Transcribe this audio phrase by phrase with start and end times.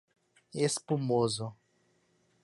[0.67, 1.53] Espumoso